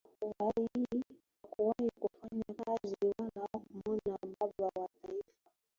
[1.43, 5.33] Hakuwahi kufanya kazi wala kumwona Baba wa Taifa